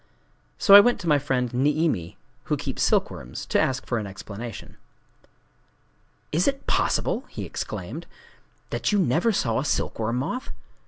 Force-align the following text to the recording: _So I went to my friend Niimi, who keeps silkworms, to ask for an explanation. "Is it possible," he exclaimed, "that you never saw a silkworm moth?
_So 0.57 0.73
I 0.73 0.79
went 0.79 0.99
to 1.01 1.07
my 1.07 1.19
friend 1.19 1.51
Niimi, 1.51 2.15
who 2.45 2.57
keeps 2.57 2.81
silkworms, 2.81 3.45
to 3.45 3.59
ask 3.61 3.85
for 3.85 3.99
an 3.99 4.07
explanation. 4.07 4.77
"Is 6.31 6.47
it 6.47 6.65
possible," 6.65 7.25
he 7.29 7.45
exclaimed, 7.45 8.07
"that 8.71 8.91
you 8.91 8.97
never 8.97 9.31
saw 9.31 9.59
a 9.59 9.63
silkworm 9.63 10.15
moth? 10.15 10.49